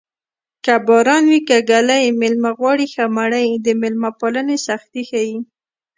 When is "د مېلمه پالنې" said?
3.65-4.57